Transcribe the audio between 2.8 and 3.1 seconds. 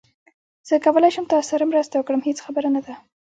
ده